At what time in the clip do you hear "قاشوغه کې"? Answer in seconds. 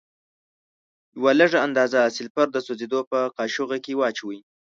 3.37-3.93